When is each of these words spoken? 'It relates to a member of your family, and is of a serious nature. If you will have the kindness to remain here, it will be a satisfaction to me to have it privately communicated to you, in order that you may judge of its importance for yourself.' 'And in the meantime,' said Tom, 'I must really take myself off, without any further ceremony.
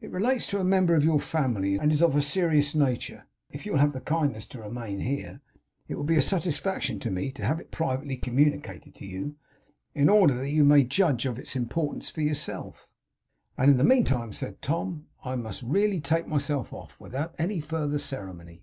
'It 0.00 0.12
relates 0.12 0.46
to 0.46 0.60
a 0.60 0.64
member 0.64 0.94
of 0.94 1.02
your 1.02 1.18
family, 1.18 1.74
and 1.76 1.90
is 1.90 2.00
of 2.00 2.14
a 2.14 2.22
serious 2.22 2.72
nature. 2.72 3.24
If 3.50 3.66
you 3.66 3.72
will 3.72 3.80
have 3.80 3.94
the 3.94 4.00
kindness 4.00 4.46
to 4.46 4.62
remain 4.62 5.00
here, 5.00 5.40
it 5.88 5.96
will 5.96 6.04
be 6.04 6.14
a 6.16 6.22
satisfaction 6.22 7.00
to 7.00 7.10
me 7.10 7.32
to 7.32 7.44
have 7.44 7.58
it 7.58 7.72
privately 7.72 8.16
communicated 8.16 8.94
to 8.94 9.04
you, 9.04 9.34
in 9.92 10.08
order 10.08 10.34
that 10.36 10.50
you 10.52 10.62
may 10.62 10.84
judge 10.84 11.26
of 11.26 11.36
its 11.36 11.56
importance 11.56 12.10
for 12.10 12.20
yourself.' 12.20 12.92
'And 13.58 13.72
in 13.72 13.76
the 13.76 13.82
meantime,' 13.82 14.32
said 14.32 14.62
Tom, 14.62 15.06
'I 15.24 15.34
must 15.34 15.64
really 15.64 15.98
take 16.00 16.28
myself 16.28 16.72
off, 16.72 17.00
without 17.00 17.34
any 17.36 17.58
further 17.58 17.98
ceremony. 17.98 18.62